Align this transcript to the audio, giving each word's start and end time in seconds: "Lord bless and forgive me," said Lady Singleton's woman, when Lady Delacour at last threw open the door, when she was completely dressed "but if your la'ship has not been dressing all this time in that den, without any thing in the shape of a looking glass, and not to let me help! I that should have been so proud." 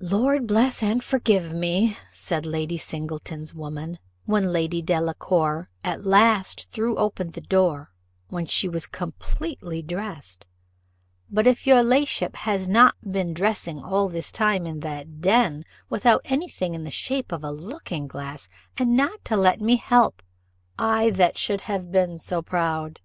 "Lord 0.00 0.48
bless 0.48 0.82
and 0.82 1.04
forgive 1.04 1.52
me," 1.52 1.96
said 2.12 2.44
Lady 2.46 2.76
Singleton's 2.76 3.54
woman, 3.54 4.00
when 4.24 4.52
Lady 4.52 4.82
Delacour 4.82 5.70
at 5.84 6.04
last 6.04 6.68
threw 6.72 6.96
open 6.96 7.30
the 7.30 7.40
door, 7.40 7.92
when 8.26 8.44
she 8.44 8.68
was 8.68 8.88
completely 8.88 9.80
dressed 9.80 10.46
"but 11.30 11.46
if 11.46 11.64
your 11.64 11.84
la'ship 11.84 12.34
has 12.34 12.66
not 12.66 12.96
been 13.08 13.32
dressing 13.32 13.80
all 13.80 14.08
this 14.08 14.32
time 14.32 14.66
in 14.66 14.80
that 14.80 15.20
den, 15.20 15.62
without 15.88 16.22
any 16.24 16.48
thing 16.48 16.74
in 16.74 16.82
the 16.82 16.90
shape 16.90 17.30
of 17.30 17.44
a 17.44 17.52
looking 17.52 18.08
glass, 18.08 18.48
and 18.76 18.96
not 18.96 19.24
to 19.26 19.36
let 19.36 19.60
me 19.60 19.76
help! 19.76 20.24
I 20.76 21.10
that 21.10 21.38
should 21.38 21.60
have 21.70 21.92
been 21.92 22.18
so 22.18 22.42
proud." 22.42 22.98